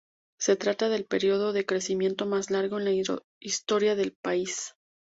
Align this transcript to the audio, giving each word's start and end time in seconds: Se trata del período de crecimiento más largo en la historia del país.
Se 0.39 0.55
trata 0.55 0.89
del 0.89 1.05
período 1.05 1.53
de 1.53 1.67
crecimiento 1.67 2.25
más 2.25 2.49
largo 2.49 2.79
en 2.79 2.85
la 2.85 3.17
historia 3.39 3.93
del 3.95 4.13
país. 4.13 4.73